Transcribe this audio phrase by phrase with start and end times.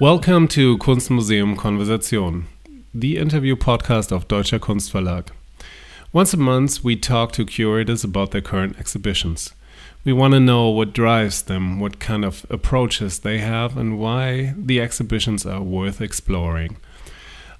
[0.00, 2.44] Welcome to Kunstmuseum Konversation,
[2.94, 5.28] the interview podcast of Deutscher Kunstverlag.
[6.10, 9.52] Once a month, we talk to curators about their current exhibitions.
[10.02, 14.54] We want to know what drives them, what kind of approaches they have, and why
[14.56, 16.78] the exhibitions are worth exploring.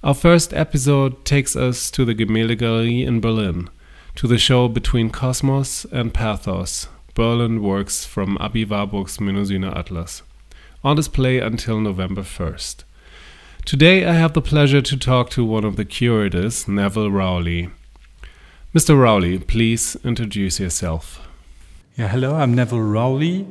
[0.02, 3.69] Our first episode takes us to the Gemäldegalerie in Berlin,
[4.15, 10.23] to the show between Cosmos and Pathos, Berlin works from Aby Warburg's Mnemosyne Atlas
[10.83, 12.84] on display until November 1st.
[13.65, 17.70] Today I have the pleasure to talk to one of the curators, Neville Rowley.
[18.75, 18.98] Mr.
[18.98, 21.29] Rowley, please introduce yourself.
[21.97, 23.47] Yeah, hello, I'm Neville Rowley.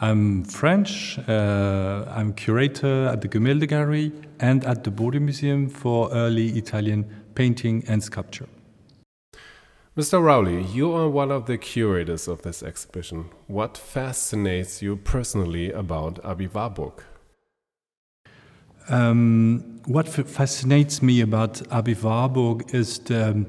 [0.00, 1.18] I'm French.
[1.28, 4.10] Uh, I'm curator at the Gemäldegalerie
[4.40, 7.04] and at the Bode Museum for early Italian
[7.36, 8.48] painting and sculpture.
[9.94, 10.22] Mr.
[10.22, 13.26] Rowley, you are one of the curators of this exhibition.
[13.46, 17.02] What fascinates you personally about Aby Warburg?
[18.88, 23.44] Um, what fascinates me about Aby Warburg is the,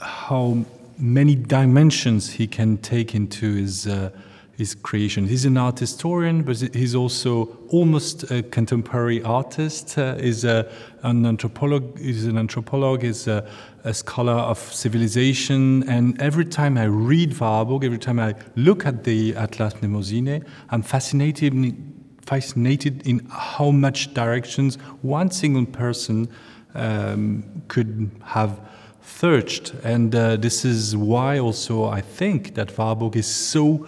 [0.00, 0.64] how
[0.96, 4.12] many dimensions he can take into his uh,
[4.56, 5.26] his creation.
[5.26, 9.96] He's an art historian, but he's also almost a contemporary artist.
[9.96, 10.70] Uh, is a,
[11.02, 11.98] an anthropologist.
[11.98, 13.22] Is an anthropologist.
[13.22, 13.48] Is a,
[13.84, 15.88] a, scholar of civilization.
[15.88, 20.82] And every time I read Warburg, every time I look at the Atlas Mnemosyne, I'm
[20.82, 21.52] fascinated.
[22.24, 26.28] Fascinated in how much directions one single person
[26.74, 28.60] um, could have
[29.04, 33.86] searched, and uh, this is why also I think that Warburg is so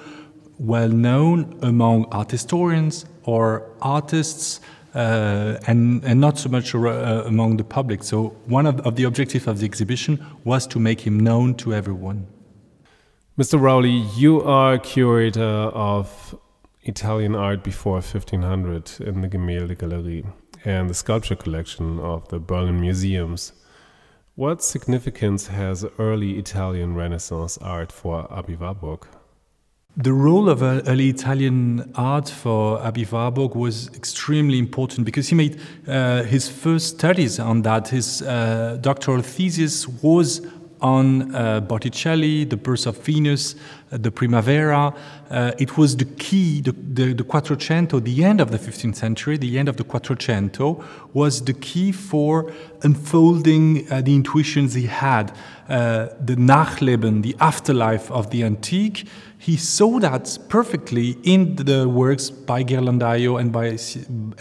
[0.59, 4.61] well known among art historians or artists
[4.95, 6.79] uh, and, and not so much uh,
[7.27, 8.03] among the public.
[8.05, 11.75] So, one of, of the objectives of the exhibition was to make him known to
[11.75, 12.27] everyone.
[13.37, 13.61] Mr.
[13.61, 16.39] Rowley, you are curator of
[16.83, 20.25] Italian art before 1500 in the Gemäldegalerie
[20.65, 23.53] and the sculpture collection of the Berlin museums.
[24.37, 29.07] What significance has early Italian Renaissance art for Aby Warburg?
[29.97, 35.61] The role of early Italian art for Aby Warburg was extremely important because he made
[35.87, 37.91] uh, his first studies on that.
[37.91, 40.45] His uh, doctoral thesis was
[40.81, 43.55] on uh, Botticelli, the Birth of Venus,
[43.99, 44.95] the Primavera.
[45.31, 49.37] Uh, it was the key, the, the, the, Quattrocento, the end of the 15th century,
[49.37, 52.53] the end of the Quattrocento, was the key for
[52.83, 55.33] unfolding uh, the intuitions he had,
[55.69, 59.07] uh, the Nachleben, the afterlife of the antique.
[59.39, 63.77] He saw that perfectly in the works by Ghirlandaio and by,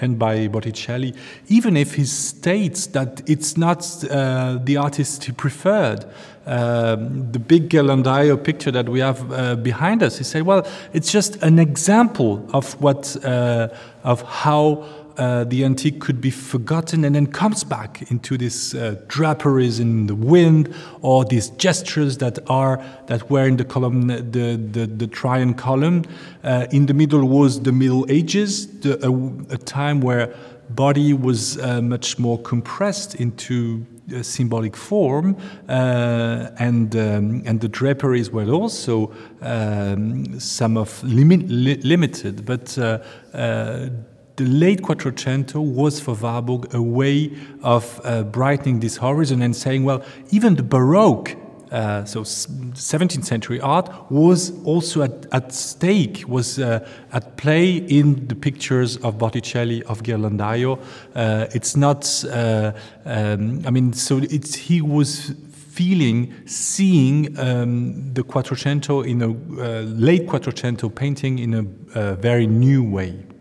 [0.01, 1.13] and by Botticelli,
[1.47, 6.05] even if he states that it's not uh, the artist he preferred.
[6.45, 10.17] Um, the big Ghirlandaio picture that we have uh, behind us.
[10.17, 13.69] He said, "Well, it's just an example of what uh,
[14.03, 18.95] of how." Uh, the antique could be forgotten and then comes back into these uh,
[19.07, 20.73] draperies in the wind
[21.03, 26.03] or these gestures that are that were in the column the the, the Trajan column
[26.43, 30.33] uh, in the middle was the middle ages the, a, a, time where
[30.71, 33.85] body was uh, much more compressed into
[34.21, 35.35] symbolic form,
[35.69, 42.77] uh, and um, and the draperies were also um, some of li limited, but.
[42.77, 42.99] Uh,
[43.33, 43.89] uh,
[44.35, 47.31] the late Quattrocento was for Warburg a way
[47.61, 51.35] of uh, brightening this horizon and saying, well, even the Baroque
[51.73, 58.27] uh, so 17th century art was also at, at stake, was uh, at play in
[58.27, 60.79] the pictures of Botticelli, of Ghirlandaio.
[61.15, 62.73] Uh, it's not, uh,
[63.05, 69.81] um, I mean, so it's, he was feeling, seeing um, the Quattrocento in a uh,
[69.81, 71.53] late Quattrocento painting in
[71.95, 73.32] a very new way.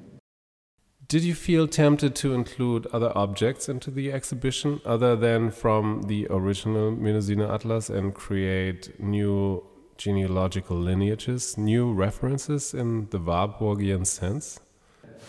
[1.12, 6.26] Did you feel tempted to include other objects into the exhibition other than from the
[6.30, 9.62] original Mnemosyne Atlas and create new
[9.98, 14.58] genealogical lineages, new references in the Warburgian sense?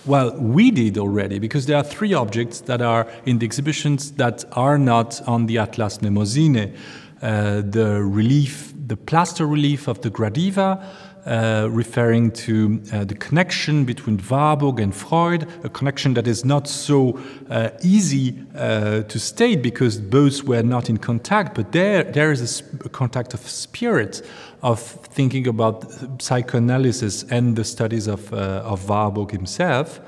[0.05, 4.45] Well, we did already because there are three objects that are in the exhibitions that
[4.53, 6.77] are not on the Atlas Mnemosyne.
[7.21, 10.81] Uh, the relief, the plaster relief of the Gradiva,
[11.25, 16.67] uh, referring to uh, the connection between Warburg and Freud, a connection that is not
[16.67, 22.31] so uh, easy uh, to state because both were not in contact, but there, there
[22.31, 24.21] is a, a contact of spirit
[24.61, 25.85] of thinking about
[26.21, 29.99] psychoanalysis and the studies of, uh, of Warburg himself.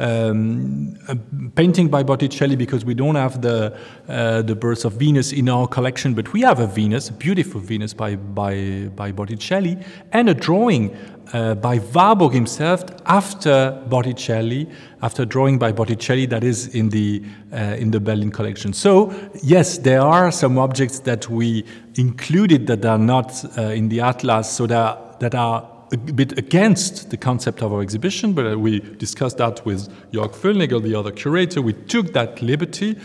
[0.00, 1.16] Um, a
[1.54, 3.76] painting by Botticelli because we don't have the
[4.08, 7.60] uh, the birth of Venus in our collection, but we have a Venus, a beautiful
[7.60, 9.76] Venus by by by Botticelli,
[10.12, 10.96] and a drawing
[11.32, 14.68] uh, by Warburg himself after Botticelli,
[15.02, 17.22] after drawing by Botticelli that is in the
[17.52, 18.72] uh, in the Berlin collection.
[18.72, 19.12] So
[19.42, 21.64] yes, there are some objects that we
[21.96, 27.10] included that are not uh, in the atlas, so that that are a bit against
[27.10, 31.10] the concept of our exhibition, but uh, we discussed that with Jörg Völlnagel, the other
[31.10, 31.60] curator.
[31.60, 32.96] We took that liberty,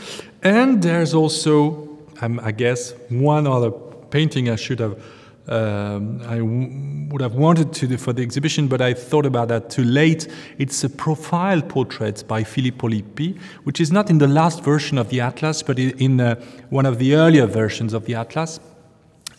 [0.43, 1.89] and there's also,
[2.21, 3.71] um, I guess, one other
[4.09, 5.01] painting I should have
[5.47, 9.69] um, I would have wanted to do for the exhibition, but I thought about that
[9.69, 10.27] too late.
[10.57, 15.09] It's a profile portrait by Filippo Lippi, which is not in the last version of
[15.09, 16.35] the Atlas, but in uh,
[16.69, 18.59] one of the earlier versions of the Atlas.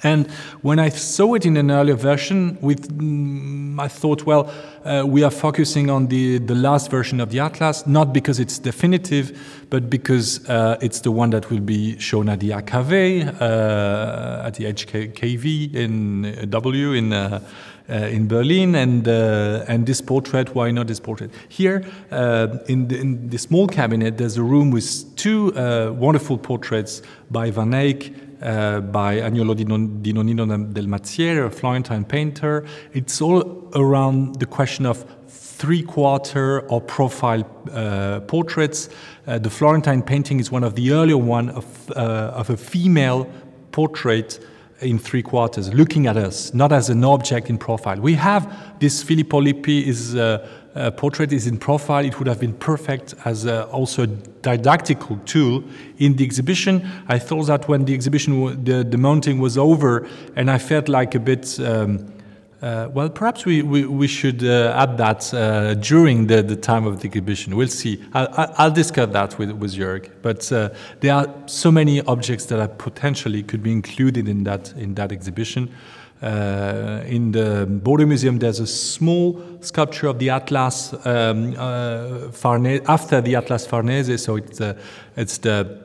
[0.02, 0.30] And
[0.62, 4.52] when I saw it in an earlier version, with mm, I thought, well,
[4.84, 8.58] uh, we are focusing on the, the last version of the Atlas, not because it's
[8.58, 14.46] definitive, but because uh, it's the one that will be shown at the AKW, uh,
[14.46, 17.40] at the HKV in uh, W in uh,
[17.88, 20.54] uh, in Berlin, and uh, and this portrait.
[20.56, 21.30] Why not this portrait?
[21.48, 25.52] Here uh, in the, in, the, small cabinet, there's a room with two
[25.96, 28.12] wonderful portraits by Van Eyck
[28.42, 32.64] uh, by Agnolo di, di Nonnino del Mazziere, a Florentine painter.
[32.92, 38.88] It's all around the question of three quarter or profile uh, portraits.
[39.26, 43.26] Uh, the Florentine painting is one of the earlier one of, uh, of a female
[43.72, 44.38] portrait
[44.80, 47.98] in three quarters, looking at us, not as an object in profile.
[47.98, 50.14] We have this Filippo Lippi is
[50.76, 54.06] uh, uh, portrait is in profile, it would have been perfect as a, also a
[54.06, 55.64] didactical tool
[55.98, 56.86] in the exhibition.
[57.08, 60.06] I thought that when the exhibition, the, the mounting was over,
[60.36, 61.58] and I felt like a bit.
[61.60, 62.12] Um,
[62.62, 66.86] uh, well, perhaps we, we, we should uh, add that uh, during the, the time
[66.86, 67.54] of the exhibition.
[67.54, 68.02] We'll see.
[68.14, 70.10] I'll, I'll discuss that with, with Jörg.
[70.22, 70.70] But uh,
[71.00, 75.12] there are so many objects that are potentially could be included in that, in that
[75.12, 75.70] exhibition.
[76.22, 82.80] Uh, in the Bode Museum, there's a small sculpture of the Atlas um, uh, Farnese,
[82.88, 84.22] after the Atlas Farnese.
[84.22, 84.80] So it's, uh,
[85.16, 85.84] it's the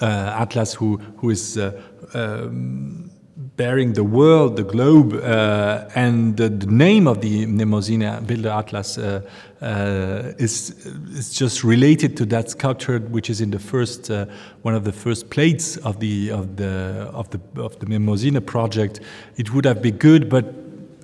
[0.00, 1.80] uh, Atlas who, who is uh,
[2.14, 3.09] um,
[3.56, 8.98] bearing the world, the globe, uh, and the, the, name of the Mnemosyne Bilder Atlas
[8.98, 9.22] uh,
[9.62, 10.70] uh, is,
[11.16, 14.26] is just related to that sculpture, which is in the first uh,
[14.62, 19.00] one of the first plates of the of the of the of the Mnemosyne project.
[19.36, 20.54] It would have been good, but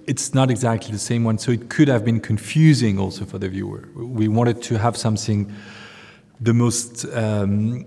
[0.07, 3.49] it's not exactly the same one, so it could have been confusing also for the
[3.49, 3.89] viewer.
[3.95, 5.53] We wanted to have something
[6.41, 7.87] the most um,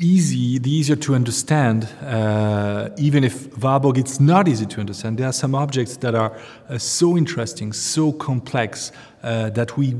[0.00, 5.18] easy, the easier to understand, uh, even if Warburg it's not easy to understand.
[5.18, 6.36] There are some objects that are
[6.68, 8.92] uh, so interesting, so complex,
[9.22, 9.94] uh, that we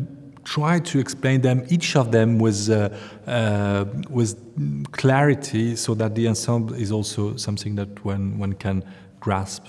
[0.44, 2.88] try to explain them, each of them with, uh,
[3.26, 4.37] uh, with
[4.93, 8.82] clarity, so that the ensemble is also something that one, one can
[9.20, 9.64] grasp.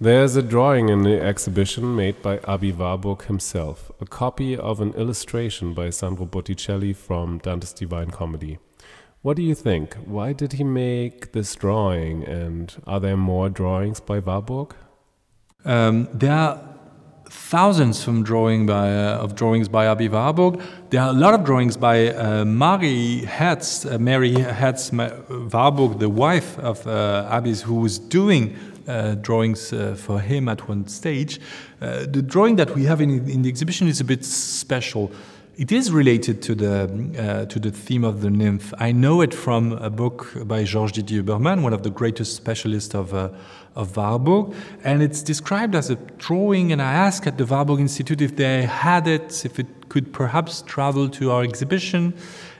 [0.00, 4.92] There's a drawing in the exhibition made by Aby Warburg himself, a copy of an
[4.94, 8.58] illustration by Sandro Botticelli from Dante's Divine Comedy.
[9.24, 9.94] What do you think?
[10.04, 12.24] Why did he make this drawing?
[12.24, 14.74] And are there more drawings by Warburg?
[15.64, 16.60] Um, there are
[17.30, 20.60] thousands from drawing by, uh, of drawings by Aby Warburg.
[20.90, 26.10] There are a lot of drawings by uh, Mary Herz, uh, Mary Herz Warburg, the
[26.10, 28.54] wife of uh, Aby's, who was doing
[28.86, 31.40] uh, drawings uh, for him at one stage.
[31.80, 35.10] Uh, the drawing that we have in, in, the exhibition is a bit special.
[35.56, 36.82] It is related to the,
[37.16, 38.74] uh, to the theme of the nymph.
[38.78, 43.14] I know it from a book by Georges Didi-Huberman, one of the greatest specialists of,
[43.14, 43.28] uh,
[43.76, 46.72] of Warburg, and it's described as a drawing.
[46.72, 50.62] And I asked at the Warburg Institute if they had it, if it could perhaps
[50.62, 52.14] travel to our exhibition.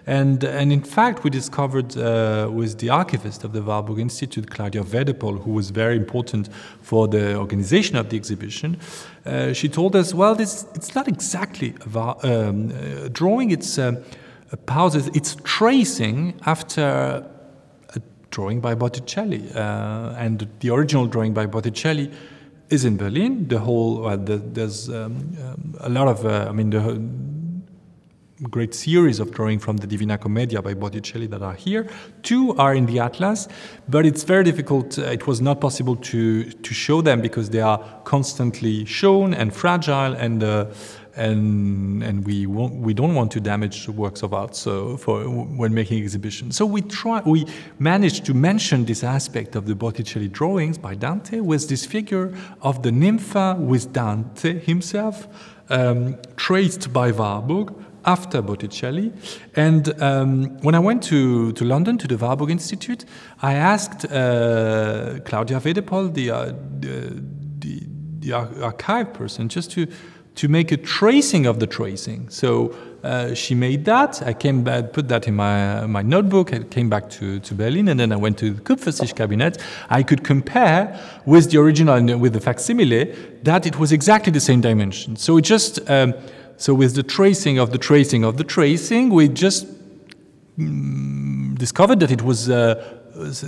[0.06, 4.82] And, and in fact, we discovered uh, with the archivist of the Warburg Institute, Claudia
[4.82, 6.50] Wedepohl, who was very important
[6.82, 8.76] for the organization of the exhibition,
[9.24, 12.68] uh, she told us, well, this, it's not exactly a, um,
[13.12, 14.02] drawing, it's a,
[14.52, 16.82] a pause, it's tracing after
[17.94, 19.50] a drawing by Botticelli.
[19.54, 22.10] Uh, and the original drawing by Botticelli
[22.68, 23.48] is in Berlin.
[23.48, 26.80] The whole, well, the, there's um, um, a lot of, uh, I mean, the
[28.42, 31.88] great series of drawing from the Divina Commedia by Botticelli that are here.
[32.22, 33.48] Two are in the Atlas,
[33.88, 34.98] but it's very difficult.
[34.98, 39.54] Uh, it was not possible to, to show them because they are constantly shown and
[39.54, 40.66] fragile and uh,
[41.16, 46.02] and and we we don't want to damage works of art so for when making
[46.02, 46.56] exhibitions.
[46.56, 47.46] So we try we
[47.78, 52.82] managed to mention this aspect of the Botticelli drawings by Dante with this figure of
[52.82, 55.28] the nympha with Dante himself
[55.70, 57.72] um, traced by Warburg
[58.06, 59.12] after Botticelli.
[59.56, 63.04] And um, when I went to, to London to the Warburg Institute,
[63.42, 67.22] I asked uh, Claudia Wedepohl, the, uh, the,
[68.20, 69.86] the, archive person, just to,
[70.34, 72.28] to make a tracing of the tracing.
[72.30, 74.22] So uh, she made that.
[74.22, 76.54] I came back, put that in my, my notebook.
[76.54, 79.14] I came back to, to Berlin, and then I went to the Kupferstichkabinett.
[79.14, 79.58] cabinet.
[79.90, 84.40] I could compare with the original and with the facsimile that it was exactly the
[84.40, 85.16] same dimension.
[85.16, 86.14] So it just um,
[86.56, 89.66] so with the tracing of the tracing of the tracing, we just
[90.58, 93.00] mm, discovered that it was, uh,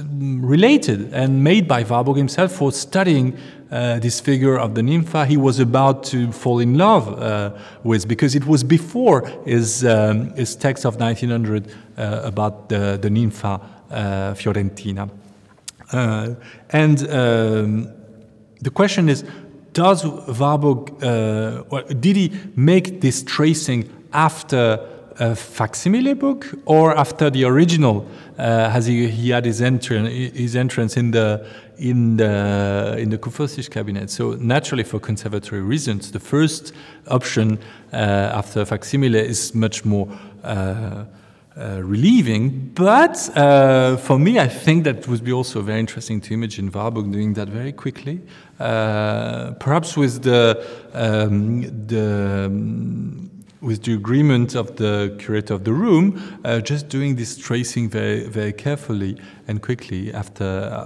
[0.07, 3.37] related and made by Warburg himself for studying
[3.71, 7.51] uh, this figure of the nympha he was about to fall in love uh,
[7.83, 13.11] with because it was before his, um, his text of 1900 uh, about the, the
[13.11, 13.61] nympha
[13.91, 15.11] uh, Fiorentina.
[15.93, 16.35] Uh,
[16.71, 17.93] and um,
[18.61, 19.25] the question is
[19.77, 24.81] does Warburg, uh, did he make this tracing after
[25.19, 28.09] a facsimile book or after the original?
[28.39, 33.19] Uh, has he, he had his, entrance his entrance in the in the in the
[33.19, 34.09] Kupferstichkabinett?
[34.09, 36.73] So naturally, for conservatory reasons, the first
[37.09, 37.59] option
[37.93, 37.97] uh,
[38.41, 40.09] after facsimile is much more.
[41.59, 42.71] Uh, relieving.
[42.75, 47.11] But uh, for me, I think that would be also very interesting to imagine Warburg
[47.11, 48.21] doing that very quickly,
[48.61, 55.73] uh, perhaps with the um, the um, with the agreement of the curator of the
[55.73, 59.17] room, uh, just doing this tracing very, very carefully
[59.49, 60.45] and quickly after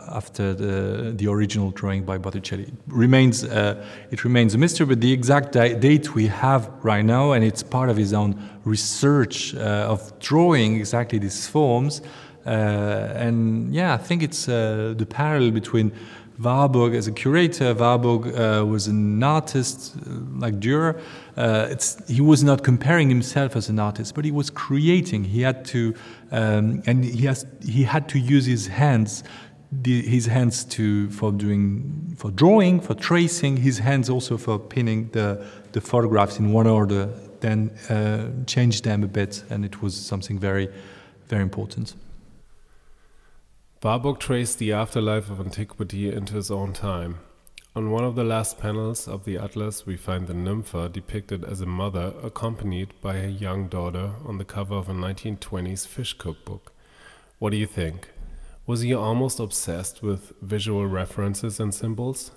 [0.08, 2.64] after the, the original drawing by Botticelli.
[2.64, 7.32] It remains uh, it remains a mystery, but the exact date we have right now,
[7.32, 12.02] and it's part of his own research uh, of drawing exactly these forms.
[12.46, 15.92] Uh, and yeah, I think it's uh, the parallel between
[16.42, 17.74] Warburg as a curator.
[17.74, 21.00] Warburg uh, was an artist uh, like Dürer.
[21.36, 21.74] Uh,
[22.08, 25.24] he was not comparing himself as an artist, but he was creating.
[25.24, 25.94] He had to,
[26.30, 29.22] um, and he has he had to use his hands,
[29.70, 33.58] the, his hands to for doing for drawing, for tracing.
[33.58, 37.10] His hands also for pinning the the photographs in one order.
[37.40, 40.68] Then uh, change them a bit, and it was something very,
[41.28, 41.94] very important.
[43.82, 47.20] Warburg traced the afterlife of antiquity into his own time.
[47.74, 51.62] On one of the last panels of the atlas, we find the nympha depicted as
[51.62, 56.74] a mother accompanied by her young daughter on the cover of a 1920s fish cookbook.
[57.38, 58.10] What do you think?
[58.66, 62.32] Was he almost obsessed with visual references and symbols?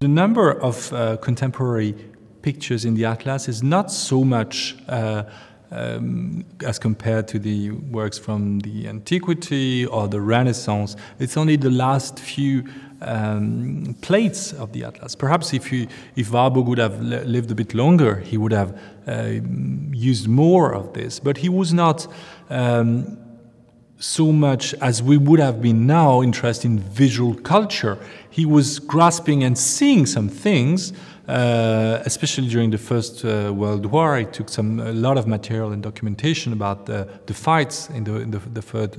[0.00, 1.94] The number of uh, contemporary
[2.42, 5.22] pictures in the atlas is not so much uh,
[5.70, 10.96] um, as compared to the works from the antiquity or the Renaissance.
[11.18, 12.64] It's only the last few
[13.02, 15.14] um, plates of the atlas.
[15.14, 19.40] Perhaps if, if Warburg would have lived a bit longer, he would have uh,
[19.92, 21.20] used more of this.
[21.20, 22.06] But he was not
[22.48, 23.18] um,
[23.98, 27.98] so much as we would have been now interested in visual culture.
[28.30, 30.92] He was grasping and seeing some things
[31.28, 34.14] uh, especially during the First uh, World War.
[34.14, 38.16] I took some a lot of material and documentation about the, the fights in, the,
[38.16, 38.92] in the, the, third,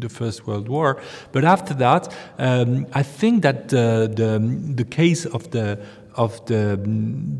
[0.00, 1.00] the, First World War.
[1.32, 5.78] But after that, um, I think that the, the, the case of the
[6.14, 6.78] of the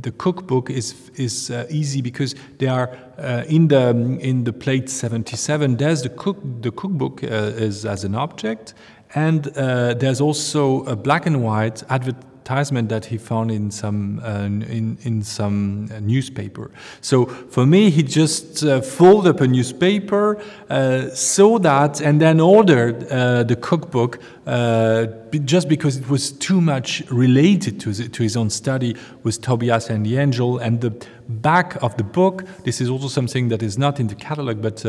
[0.01, 4.89] the cookbook is is uh, easy because they are uh, in the in the plate
[4.89, 8.73] 77 there's the cook the cookbook uh, is as an object
[9.15, 14.21] and uh, there's also a black and white advert advertisement that he found in some
[14.25, 16.71] uh, in in some uh, newspaper.
[17.01, 22.41] So for me, he just uh, folded up a newspaper, uh, saw that, and then
[22.41, 25.07] ordered uh, the cookbook uh,
[25.45, 29.91] just because it was too much related to his, to his own study with Tobias
[29.91, 30.91] and the angel and the
[31.29, 32.45] back of the book.
[32.65, 34.83] This is also something that is not in the catalog, but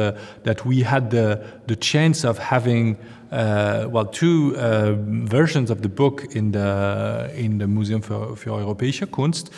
[0.43, 2.97] that we had the the chance of having
[3.33, 4.93] uh, well, two uh,
[5.25, 9.51] versions of the book in the in the Museum für, für Europäische Kunst.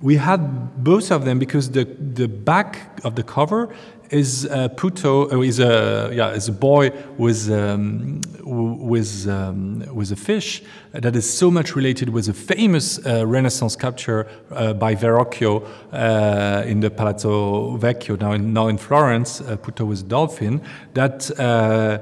[0.00, 3.68] We had both of them because the the back of the cover
[4.10, 10.10] is a putto uh, is a yeah is a boy with um, with um, with
[10.10, 10.62] a fish
[10.92, 16.64] that is so much related with a famous uh, Renaissance sculpture uh, by Verrocchio uh,
[16.66, 20.60] in the Palazzo Vecchio now in, now in Florence, uh, Putto with a dolphin
[20.94, 21.98] that uh,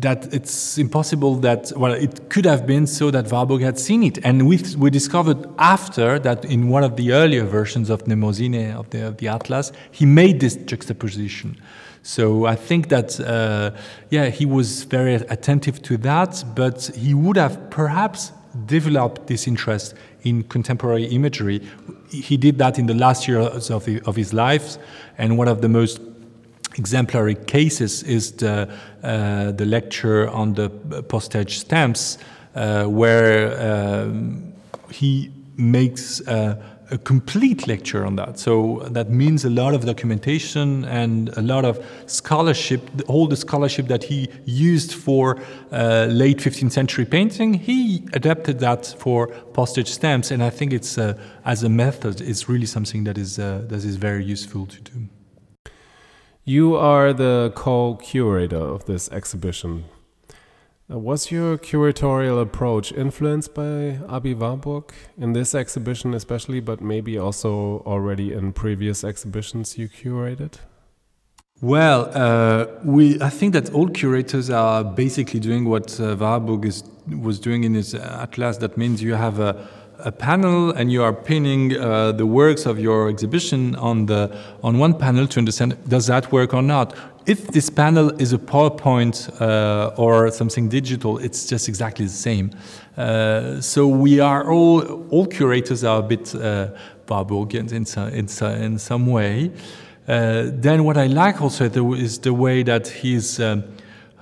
[0.00, 4.18] that it's impossible that well it could have been so that Warburg had seen it
[4.24, 8.90] and we, we discovered after that in one of the earlier versions of Mnemosyne of
[8.90, 11.56] the, of the Atlas he made this juxtaposition
[12.02, 13.70] so I think that uh,
[14.10, 18.32] yeah he was very attentive to that but he would have perhaps
[18.66, 21.60] developed this interest in contemporary imagery.
[22.10, 24.78] He did that in the last years of, the, of his life,
[25.18, 26.00] and one of the most
[26.76, 28.68] exemplary cases is the,
[29.02, 30.70] uh, the lecture on the
[31.08, 32.18] postage stamps,
[32.54, 34.52] uh, where um,
[34.90, 36.20] he makes
[36.90, 38.38] a complete lecture on that.
[38.38, 42.80] So that means a lot of documentation and a lot of scholarship.
[43.08, 45.40] All the scholarship that he used for
[45.72, 50.30] uh, late 15th century painting, he adapted that for postage stamps.
[50.30, 51.14] And I think it's uh,
[51.44, 55.08] as a method, it's really something that is uh, that is very useful to do.
[56.46, 59.84] You are the co-curator of this exhibition.
[60.90, 67.16] Uh, was your curatorial approach influenced by Aby Warburg in this exhibition, especially, but maybe
[67.16, 70.58] also already in previous exhibitions you curated?
[71.62, 76.84] Well, uh, we I think that all curators are basically doing what uh, Warburg is,
[77.06, 78.58] was doing in his atlas.
[78.58, 79.66] That means you have a
[80.04, 84.78] a panel and you are pinning uh, the works of your exhibition on the on
[84.78, 86.94] one panel to understand does that work or not
[87.26, 92.50] if this panel is a PowerPoint uh, or something digital, it's just exactly the same.
[92.96, 96.68] Uh, so we are all, all curators are a bit uh,
[97.08, 99.50] in, in, in some way.
[100.06, 103.64] Uh, then what I like also is the way that he's um,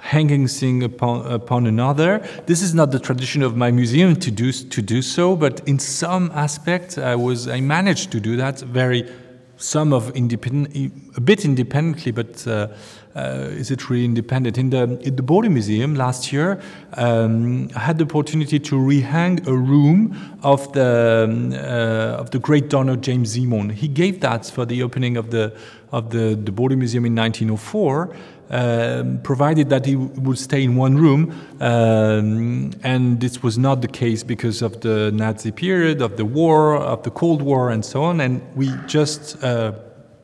[0.03, 2.19] hanging thing upon, upon another.
[2.47, 5.79] This is not the tradition of my museum to do, to do so, but in
[5.79, 9.09] some aspect I, was, I managed to do that very
[9.57, 10.75] some of independent,
[11.17, 12.67] a bit independently, but uh,
[13.15, 14.59] is it really independent?
[14.59, 16.61] In the in the Museum last year,
[16.95, 22.39] um, I had the opportunity to rehang a room of the um, uh, of the
[22.39, 23.71] great donor James Simon.
[23.71, 25.55] He gave that for the opening of the
[25.91, 28.17] of the the Museum in 1904
[28.53, 31.33] um, provided that he would stay in one room.
[31.61, 36.77] Um, and this was not the case because of the Nazi period, of the war,
[36.77, 38.21] of the Cold War, and so on.
[38.21, 39.73] And we just uh,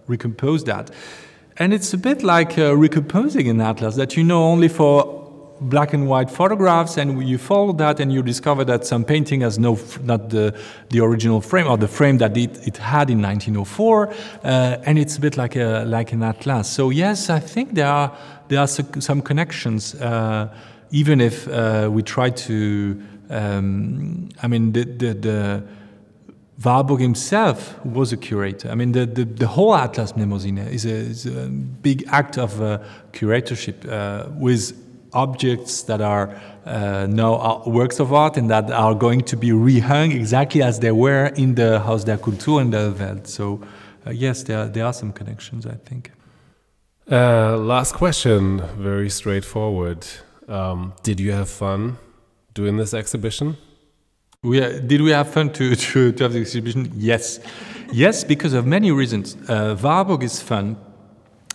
[0.07, 0.91] recomposed that.
[1.61, 5.19] And it's a bit like uh, recomposing an atlas that you know only for
[5.61, 9.59] black and white photographs and you follow that and you discover that some painting has
[9.59, 10.57] no not the
[10.91, 15.17] the original frame or the frame that it, it had in 1904 uh, and it's
[15.17, 16.69] a bit like a like an atlas.
[16.69, 20.49] So yes i think there are there are some connections uh,
[20.93, 25.63] even if uh, we try to um, i mean the the, the
[26.65, 28.69] Warburg himself was a curator.
[28.69, 32.61] I mean, the, the, the whole Atlas Mnemosyne is a, is a big act of
[32.61, 32.81] uh,
[33.13, 34.73] curatorship uh, with
[35.13, 36.35] objects that are
[36.67, 40.93] uh, now works of art and that are going to be rehung exactly as they
[40.93, 43.27] were in the Haus der Kultur in the Welt.
[43.27, 43.61] So,
[44.07, 46.11] uh, yes, there, there are some connections, I think.
[47.11, 50.07] Uh, last question, very straightforward.
[50.49, 51.99] Um, did you have fun
[52.53, 53.57] doing this exhibition?
[54.43, 56.93] We, did we have fun to, to, to have the exhibition?
[56.95, 57.41] Yes.
[57.93, 59.37] yes, because of many reasons.
[59.49, 60.77] Uh, Warburg is fun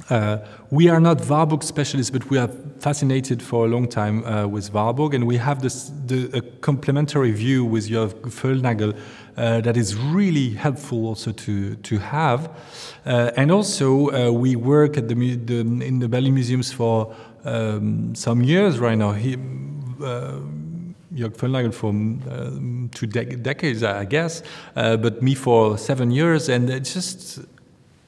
[0.09, 0.37] uh,
[0.69, 4.73] we are not Warburg specialists, but we are fascinated for a long time uh, with
[4.73, 8.97] Warburg, and we have this the, a complementary view with Jörg Völlnagel
[9.37, 12.49] uh, that is really helpful also to to have.
[13.05, 17.13] Uh, and also, uh, we work at the, the, in the Berlin museums for
[17.45, 19.11] um, some years right now.
[19.11, 19.37] He,
[20.03, 20.39] uh,
[21.15, 24.43] Jörg for um, two de decades, I guess,
[24.75, 27.39] but me for seven years, and it's just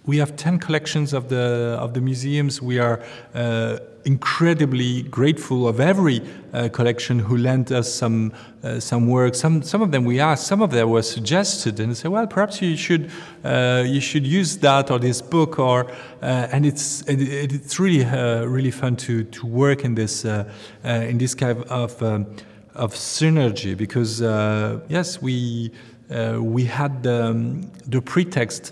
[0.05, 2.61] we have 10 collections of the, of the museums.
[2.61, 3.01] We are
[3.33, 6.21] uh, incredibly grateful of every
[6.53, 8.31] uh, collection who lent us some,
[8.63, 9.33] uh, some work.
[9.33, 12.61] Some, some of them we asked, some of them were suggested and say, well, perhaps
[12.61, 13.09] you should,
[13.43, 15.89] uh, you should use that or this book or,
[16.21, 17.21] uh, and it's, it,
[17.53, 22.27] it's really, uh, really fun to, to work in this, in this kind of, um,
[22.75, 24.21] of synergy because,
[24.89, 25.71] yes, we,
[26.09, 28.71] we had the, um, the pretext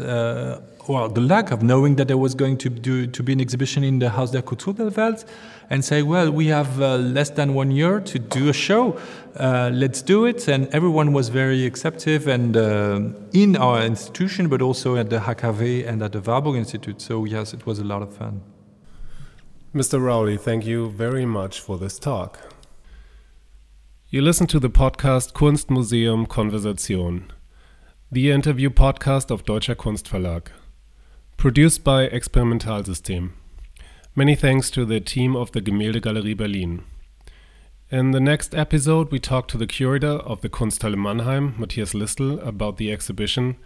[0.87, 3.83] well, the lack of knowing that there was going to, do, to be an exhibition
[3.83, 5.25] in the Haus der Kultur der Welt
[5.69, 8.99] and say, well, we have uh, less than one year to do a show.
[9.37, 10.47] Uh, let's do it.
[10.47, 15.87] And everyone was very accepting and uh, in our institution, but also at the HKW
[15.87, 17.01] and at the Warburg Institute.
[17.01, 18.41] So, yes, it was a lot of fun.
[19.73, 20.01] Mr.
[20.01, 22.52] Rowley, thank you very much for this talk.
[24.13, 27.31] You listen to the podcast Kunstmuseum Konversation,
[28.11, 30.49] the interview podcast of Deutscher Kunstverlag.
[31.35, 33.31] Produced by Experimentalsystem.
[34.15, 36.83] Many thanks to the team of the Gemäldegalerie Berlin.
[37.89, 42.39] In the next episode, we talk to the curator of the Kunsthalle Mannheim, Matthias Listl,
[42.45, 43.57] about the exhibition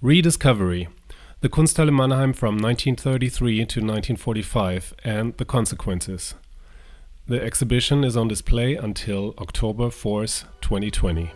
[0.00, 0.86] Rediscovery
[1.40, 6.36] The Kunsthalle Mannheim from 1933 to 1945 and the Consequences.
[7.28, 11.30] The exhibition is on display until October 4th, 2020.